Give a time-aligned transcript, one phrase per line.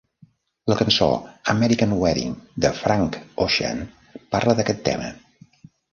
[0.71, 1.09] La cançó
[1.53, 2.33] American Wedding
[2.65, 3.85] de Frank Ocean
[4.37, 5.13] parla d'aquest tema.